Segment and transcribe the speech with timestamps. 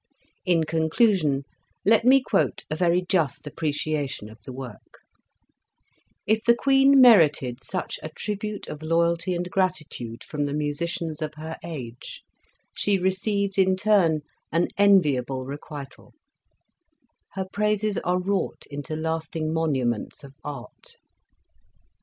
[0.45, 1.43] In conclusion,
[1.85, 5.01] let me quote a very just ap preciation of the work:
[6.25, 11.35] "If the Queen merited such a tribute of loyalty and gratitude from the musicians of
[11.35, 12.23] her age,
[12.75, 16.15] she received in turn an enviable requital,
[17.33, 20.97] her praises are wrought into lasting monuments of art."